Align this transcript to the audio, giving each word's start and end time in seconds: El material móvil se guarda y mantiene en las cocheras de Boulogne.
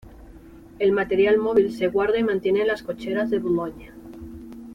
El 0.79 0.93
material 0.93 1.37
móvil 1.37 1.71
se 1.71 1.85
guarda 1.85 2.17
y 2.17 2.23
mantiene 2.23 2.61
en 2.61 2.67
las 2.69 2.81
cocheras 2.81 3.29
de 3.29 3.37
Boulogne. 3.37 3.91